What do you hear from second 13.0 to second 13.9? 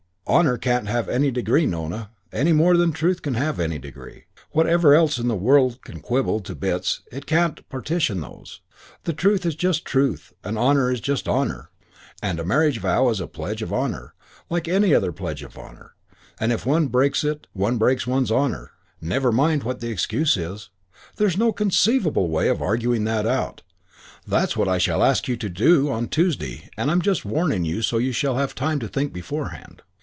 is a pledge of